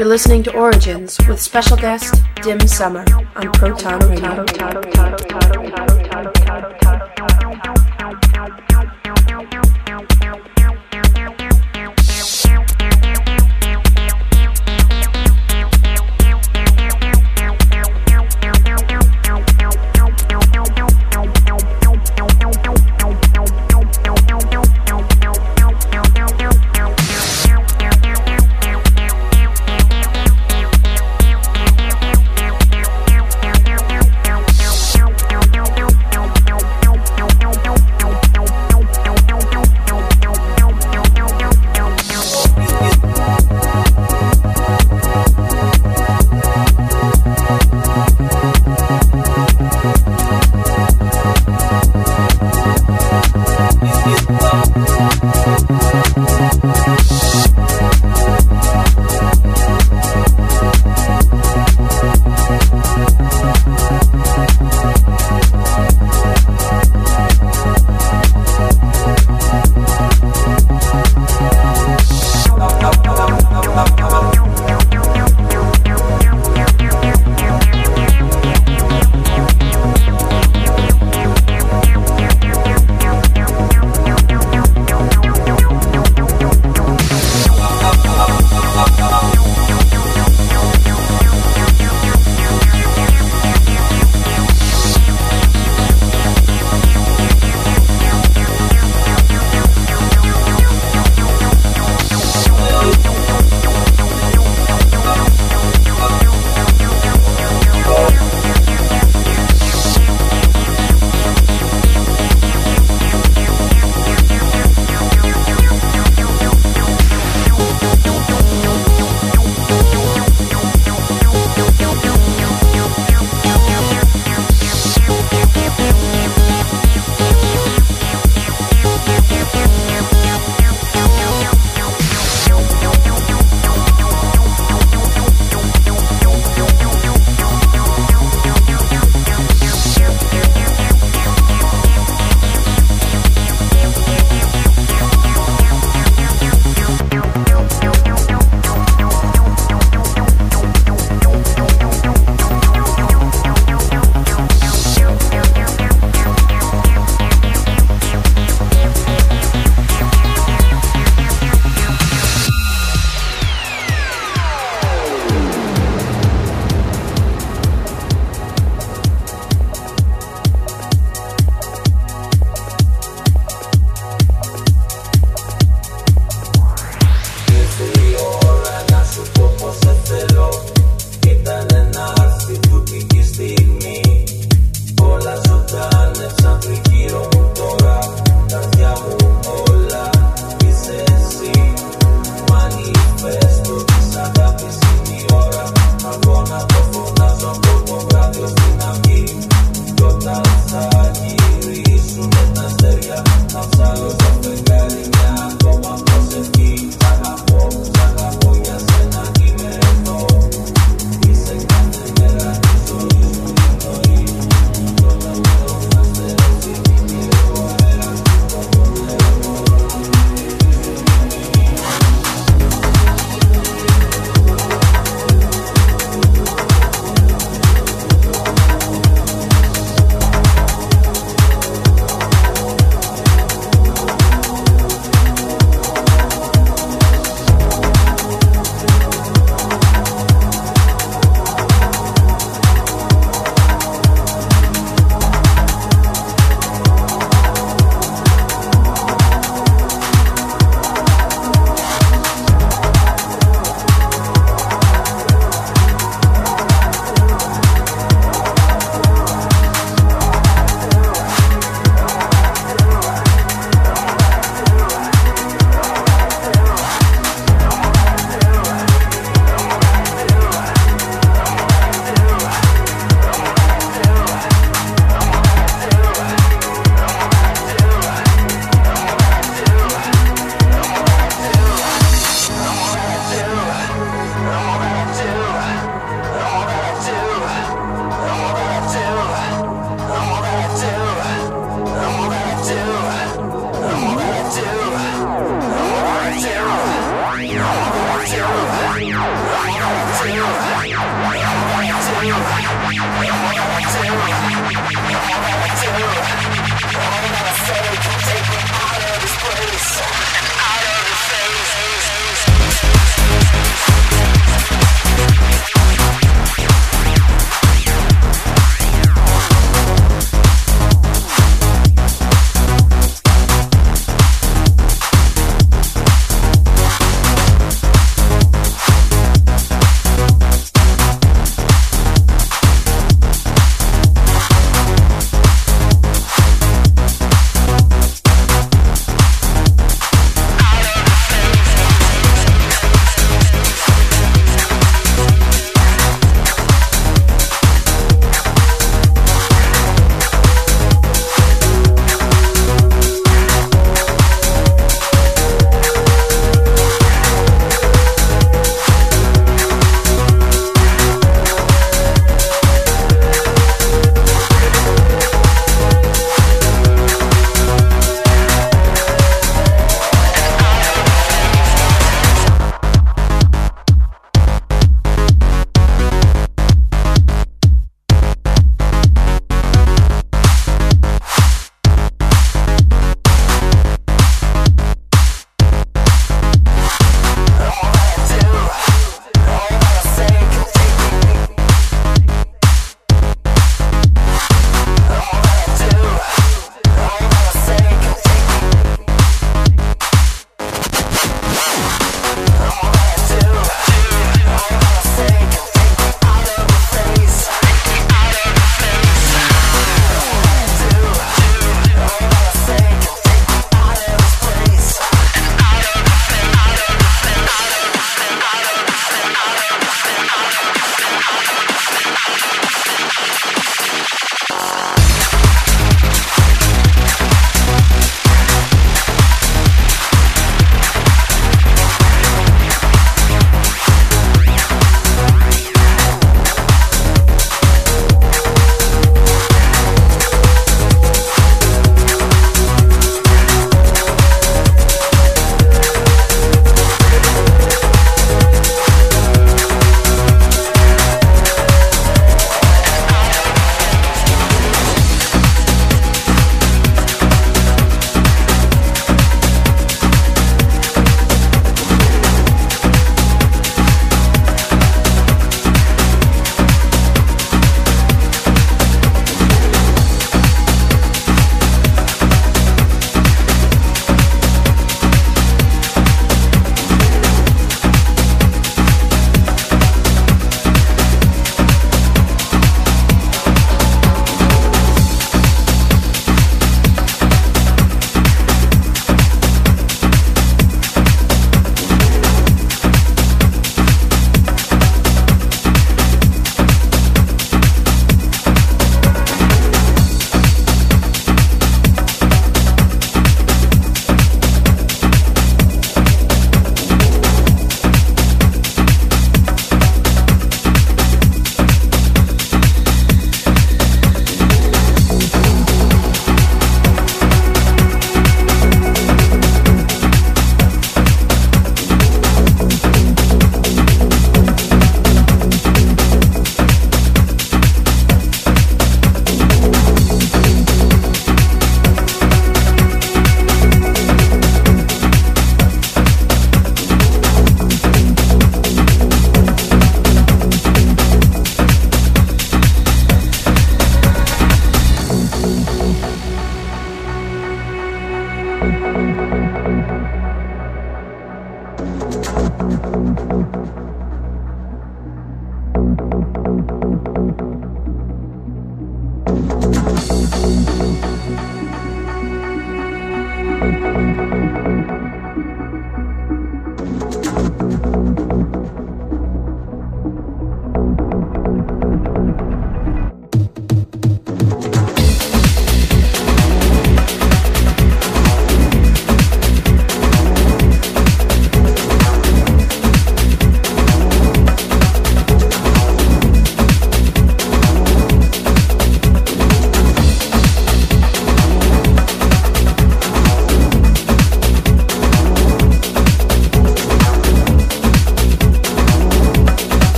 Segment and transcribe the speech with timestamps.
[0.00, 3.04] You're listening to Origins with special guest Dim Summer
[3.36, 4.46] on Proton Radio.
[4.56, 4.90] Yeah.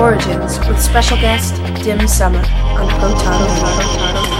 [0.00, 4.39] Origins with special guest Dim Summer on Proton.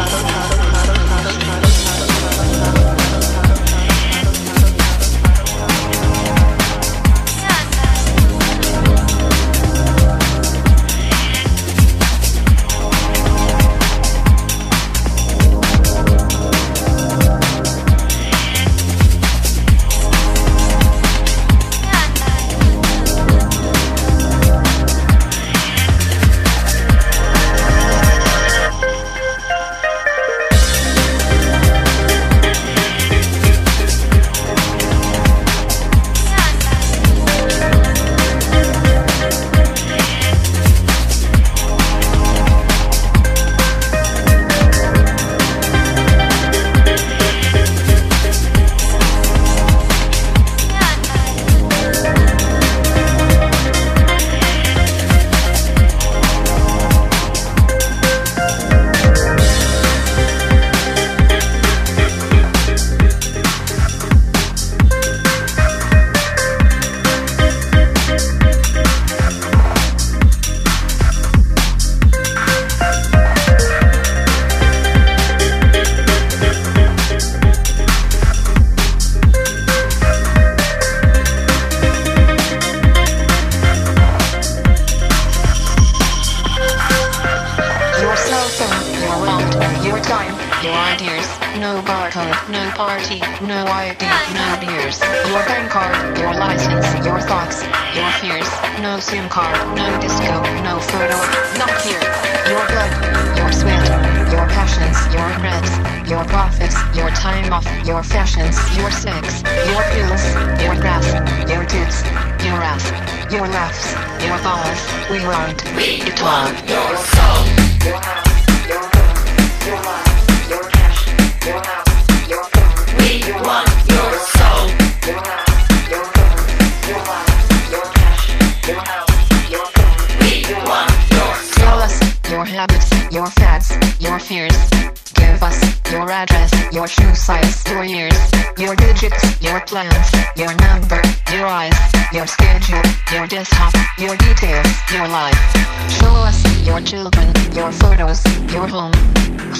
[145.98, 148.22] Show us your children, your photos,
[148.52, 148.92] your home.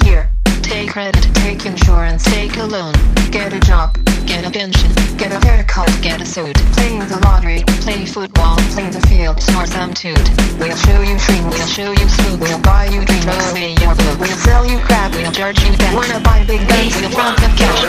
[0.04, 0.30] Here,
[0.62, 2.94] take credit, take insurance, take a loan,
[3.30, 7.62] get a job, get a pension, get a haircut, get a suit, Play the lottery,
[7.82, 10.18] play football, play the field, snort some toot.
[10.58, 13.94] We'll show you dream, we'll show you smooth, we'll buy you dream, throw away your
[13.94, 15.94] blue, we'll sell you crap, we'll charge you debt.
[15.94, 17.82] Wanna buy big guns, we'll front them cash.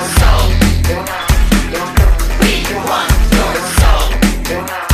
[4.49, 4.90] Your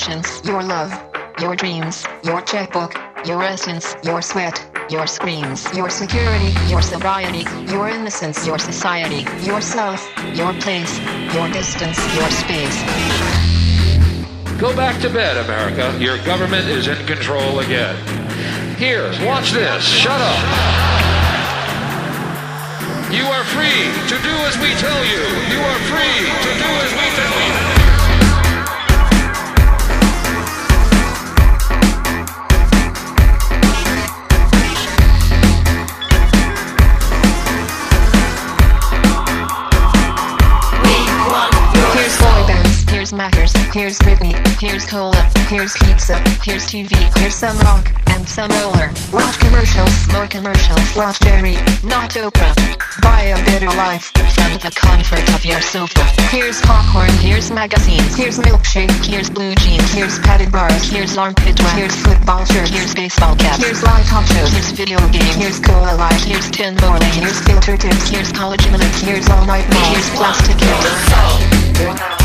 [0.00, 0.92] emotions, your love,
[1.40, 2.94] your dreams, your checkbook,
[3.26, 4.56] your essence, your sweat,
[4.88, 10.00] your screams, your security, your sobriety, your innocence, your society, yourself,
[10.34, 10.98] your place,
[11.34, 12.76] your distance, your space.
[14.58, 15.94] Go back to bed, America.
[16.02, 17.96] Your government is in control again.
[18.76, 19.84] Here, watch this.
[19.84, 20.40] Shut up.
[23.12, 25.22] You are free to do as we tell you.
[25.52, 27.79] You are free to do as we tell you.
[43.10, 45.16] Here's Mackers, here's Britney, here's Cola,
[45.48, 48.90] here's pizza, here's TV, here's some rock, and some roller.
[49.12, 52.54] Watch commercials, more commercials, watch Jerry, not Oprah.
[53.02, 54.12] Buy a better life.
[54.34, 56.04] From the comfort of your sofa.
[56.30, 61.74] Here's popcorn, here's magazines, here's milkshake, here's blue jeans, here's padded bars, here's armpit wax,
[61.74, 65.96] here's football shirts, here's baseball caps, here's live talk shows, here's video games, here's cola
[65.96, 70.10] light, here's tin morning, here's filter tips, here's collagen lips, here's all night mall, here's
[70.10, 72.19] plastic hips.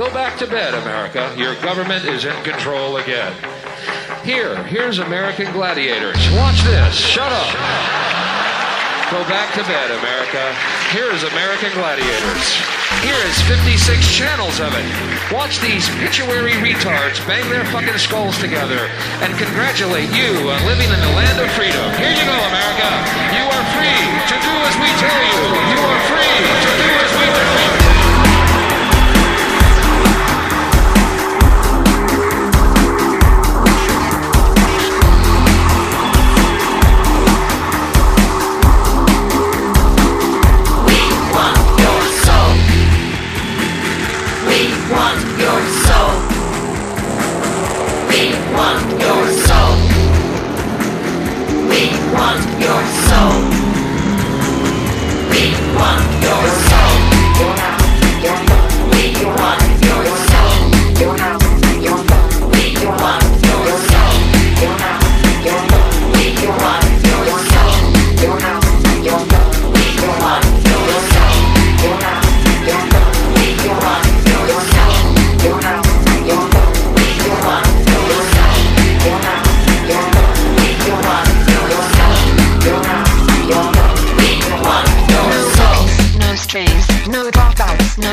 [0.00, 1.34] Go back to bed, America.
[1.36, 3.34] Your government is in control again.
[4.24, 6.16] Here, here's American Gladiators.
[6.36, 6.94] Watch this.
[6.94, 7.99] Shut up.
[9.10, 10.54] Go back to bed, America.
[10.94, 12.46] Here is American Gladiators.
[13.02, 14.86] Here is 56 channels of it.
[15.34, 18.86] Watch these pituitary retards bang their fucking skulls together
[19.18, 21.82] and congratulate you on living in the land of freedom.
[21.98, 22.86] Here you go, America.
[23.34, 25.42] You are free to do as we tell you.
[25.74, 27.69] You are free to do as we tell you.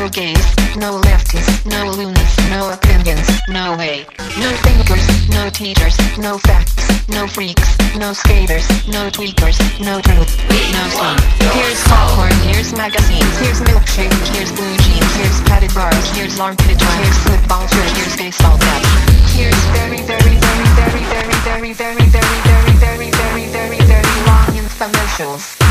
[0.08, 4.06] No gays, no lefties, no loonies, no opinions, no way.
[4.40, 10.32] No thinkers, no teachers, no facts, no freaks, no skaters, no tweakers, no truth,
[10.72, 11.52] no sleep.
[11.52, 16.96] Here's popcorn, here's magazines, here's milkshake, here's blue jeans, here's padded bars, here's armpit joints,
[16.96, 18.88] here's football here's baseball caps.
[19.36, 24.48] Here's very, very, very, very, very, very, very, very, very, very, very, very, very long
[24.56, 25.67] infomercials.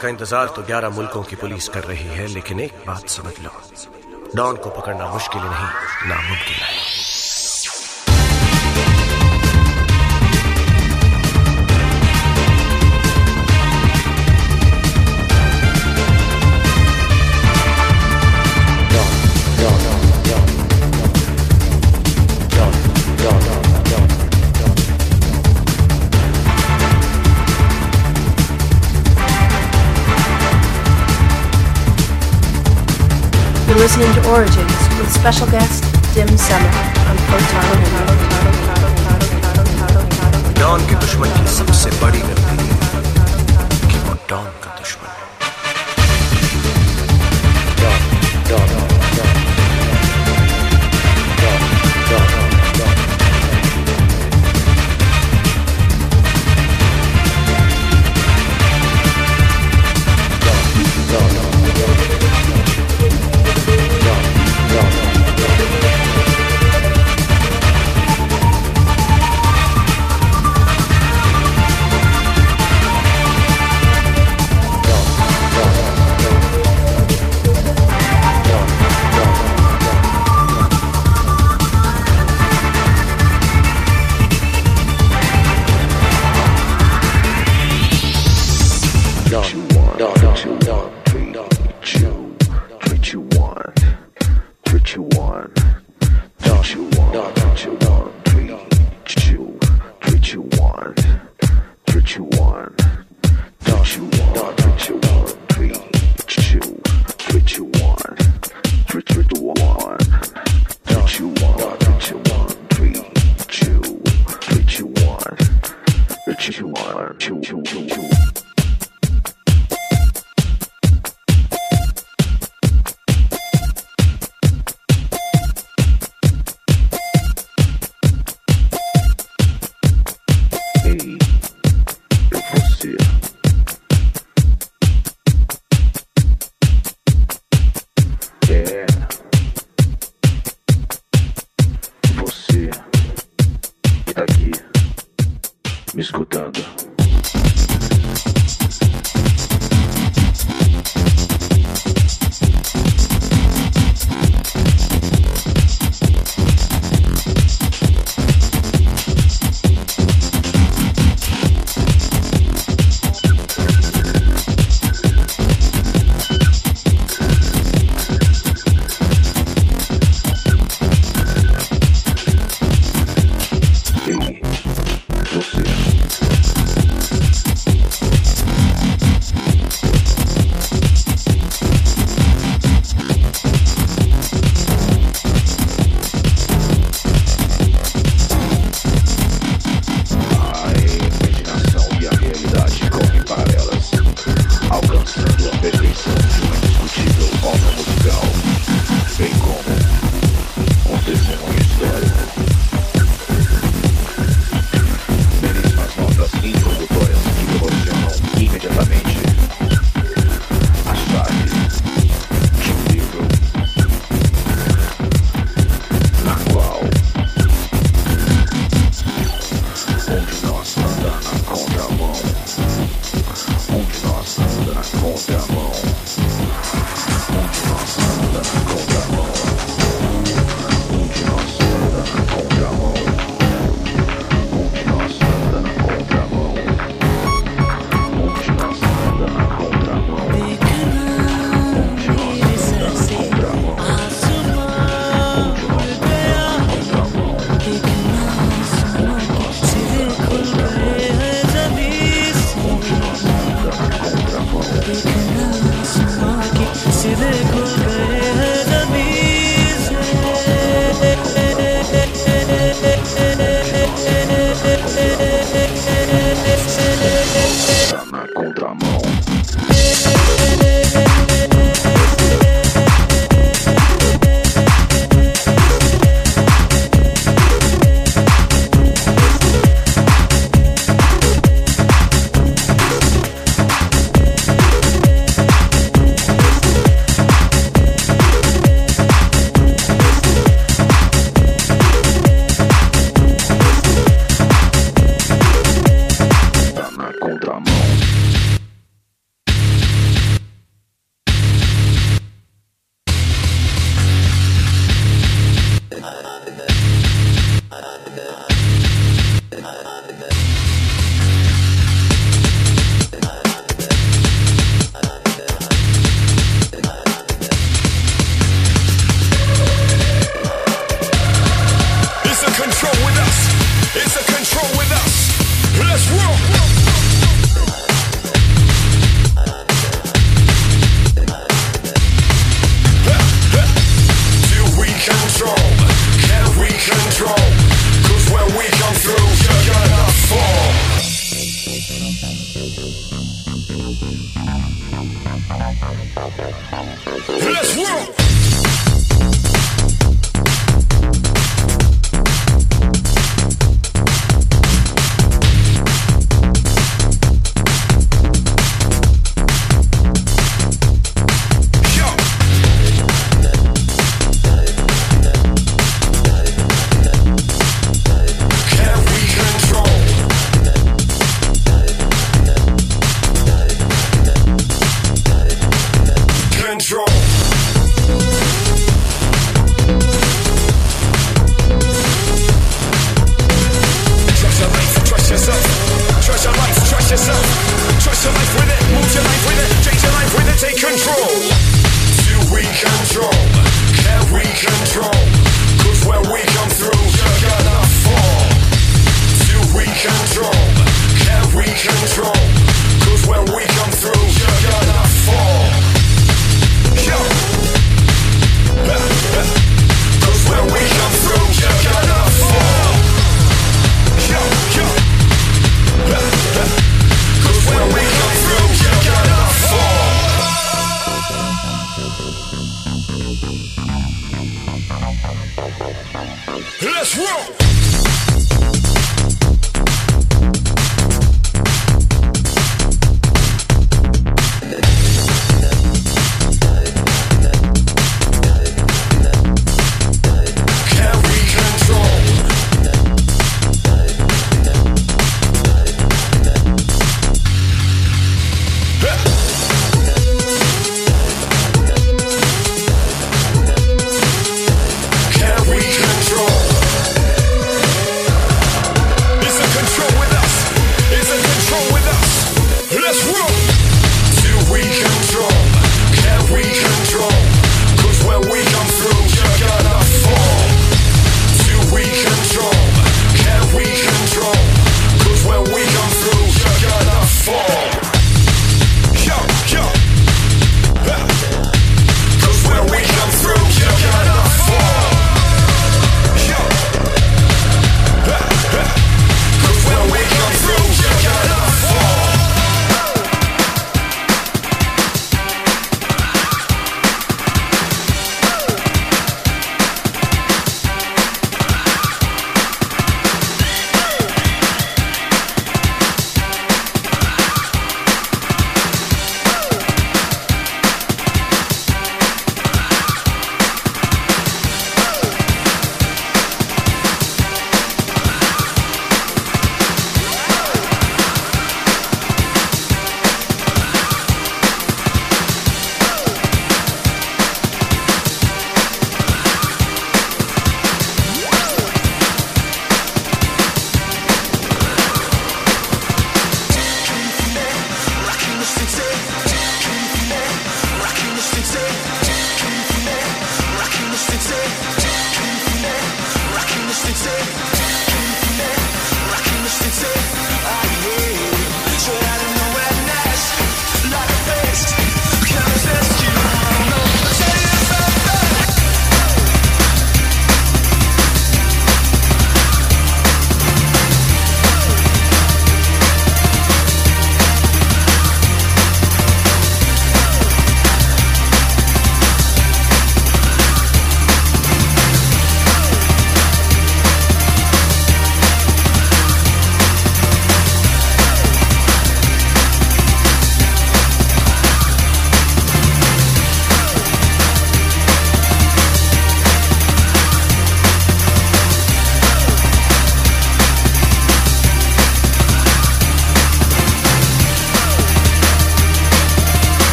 [0.00, 3.50] का इंतज़ार तो 11 मुल्कों की police कर रही है, लेकिन एक बात समझ लो।
[4.36, 6.99] डॉन को पकड़ना मुश्किल नहीं, नामुमकिन है।
[33.69, 36.73] You're listening to Origins with special guest Dim Summer
[37.09, 37.79] on Proton.
[40.59, 42.21] Don के दुश्मन की सबसे बड़ी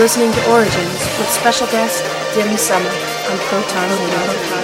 [0.00, 2.02] listening to Origins with special guest
[2.34, 4.59] Dim Summer on Proton Radio.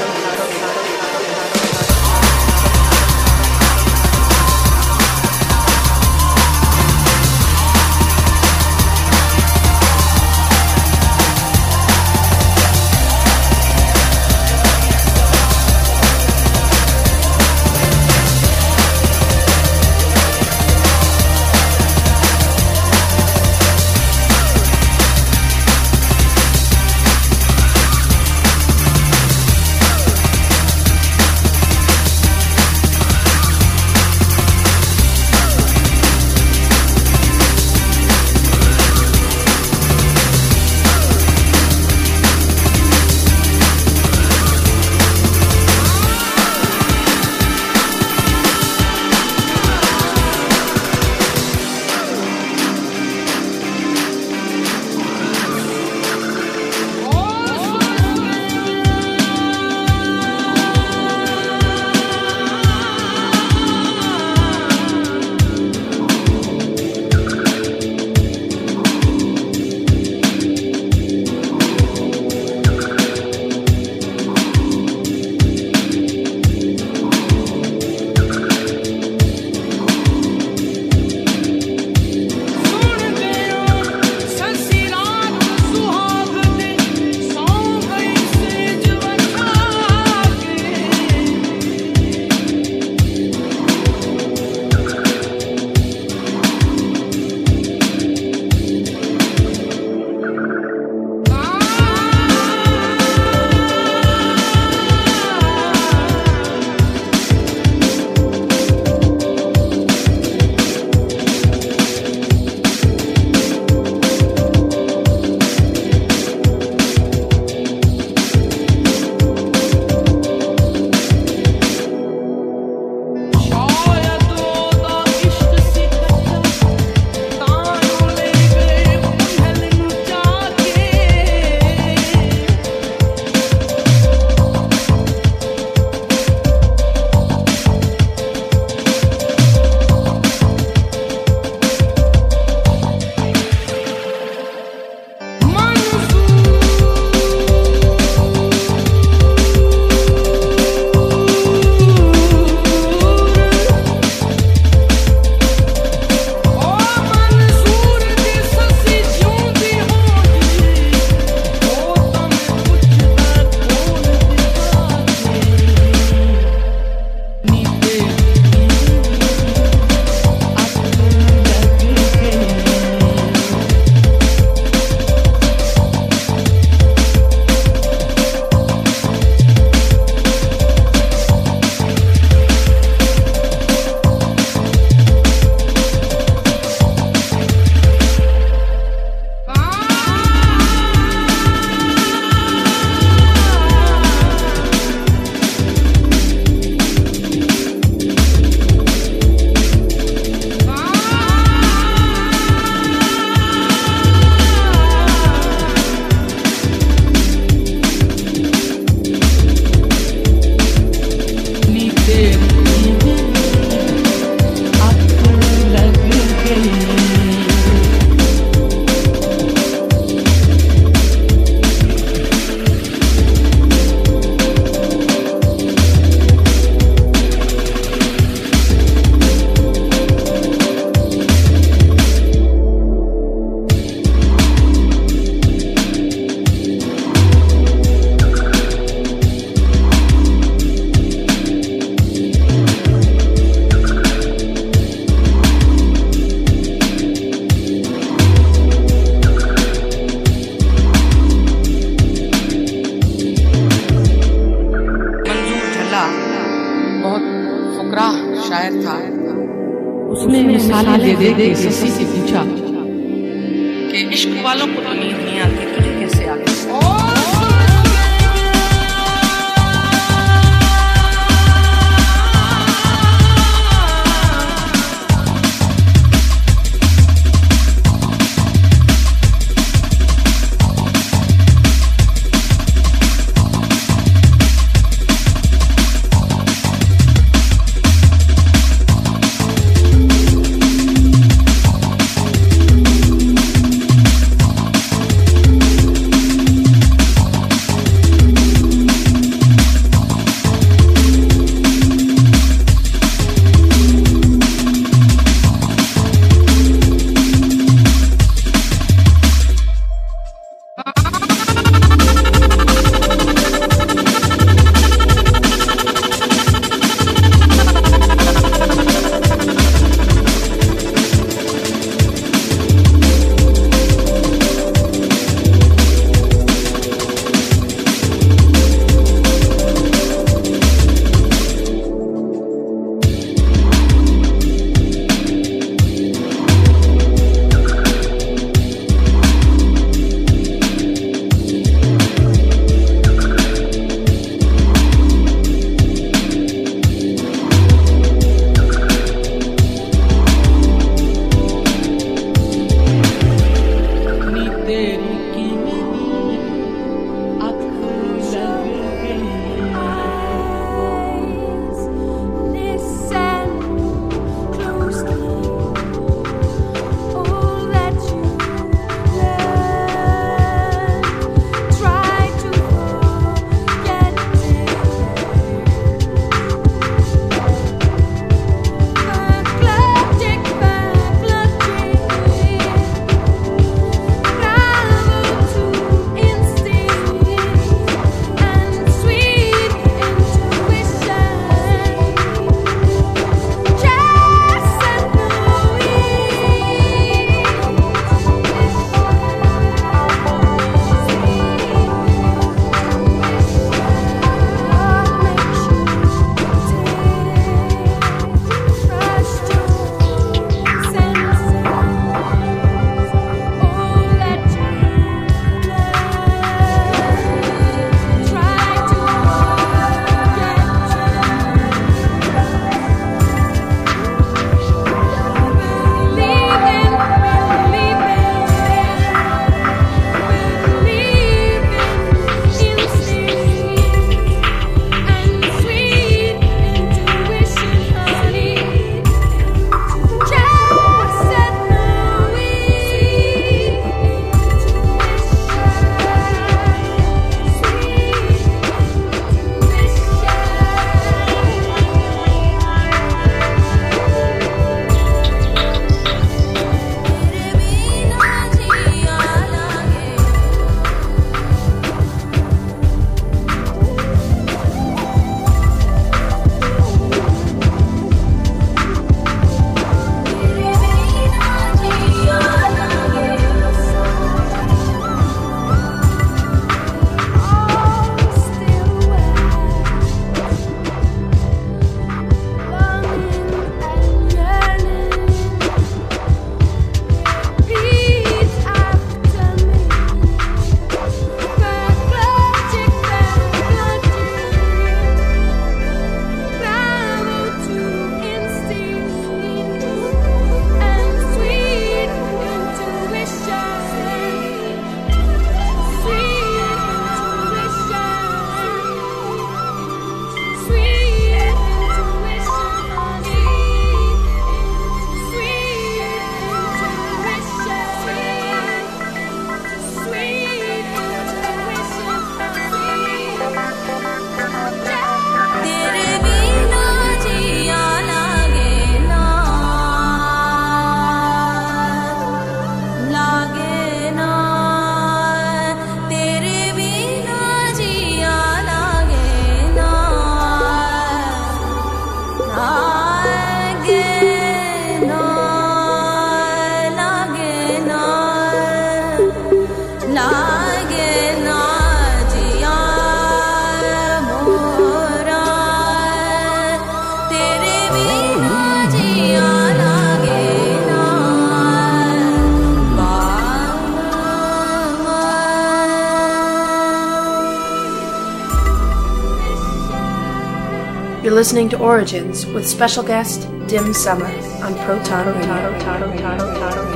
[571.36, 574.24] Listening to Origins with special guest Dim Summer
[574.64, 576.95] on Proton Radio.